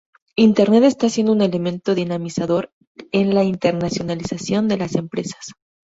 [0.35, 2.71] Internet está siendo un elemento dinamizador
[3.11, 5.51] en la internacionalización de las empresas.